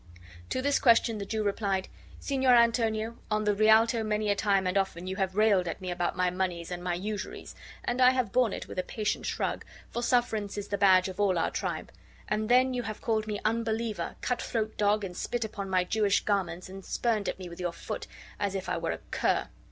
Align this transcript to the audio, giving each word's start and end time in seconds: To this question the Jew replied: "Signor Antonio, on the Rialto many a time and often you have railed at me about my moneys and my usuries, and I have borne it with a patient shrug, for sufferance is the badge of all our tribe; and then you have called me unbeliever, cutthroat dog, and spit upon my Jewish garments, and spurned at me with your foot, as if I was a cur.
To 0.49 0.63
this 0.63 0.79
question 0.79 1.19
the 1.19 1.27
Jew 1.27 1.43
replied: 1.43 1.87
"Signor 2.19 2.55
Antonio, 2.55 3.19
on 3.29 3.43
the 3.43 3.53
Rialto 3.53 4.01
many 4.03 4.31
a 4.31 4.35
time 4.35 4.65
and 4.65 4.75
often 4.75 5.05
you 5.05 5.17
have 5.17 5.35
railed 5.35 5.67
at 5.67 5.79
me 5.79 5.91
about 5.91 6.17
my 6.17 6.31
moneys 6.31 6.71
and 6.71 6.83
my 6.83 6.95
usuries, 6.95 7.53
and 7.83 8.01
I 8.01 8.09
have 8.09 8.31
borne 8.31 8.51
it 8.51 8.67
with 8.67 8.79
a 8.79 8.81
patient 8.81 9.27
shrug, 9.27 9.63
for 9.91 10.01
sufferance 10.01 10.57
is 10.57 10.69
the 10.69 10.77
badge 10.79 11.07
of 11.07 11.19
all 11.19 11.37
our 11.37 11.51
tribe; 11.51 11.91
and 12.27 12.49
then 12.49 12.73
you 12.73 12.81
have 12.81 12.99
called 12.99 13.27
me 13.27 13.39
unbeliever, 13.45 14.15
cutthroat 14.21 14.75
dog, 14.75 15.03
and 15.03 15.15
spit 15.15 15.45
upon 15.45 15.69
my 15.69 15.83
Jewish 15.83 16.21
garments, 16.25 16.67
and 16.67 16.83
spurned 16.83 17.29
at 17.29 17.37
me 17.37 17.47
with 17.47 17.59
your 17.59 17.71
foot, 17.71 18.07
as 18.39 18.55
if 18.55 18.69
I 18.69 18.77
was 18.77 18.95
a 18.95 18.99
cur. 19.11 19.49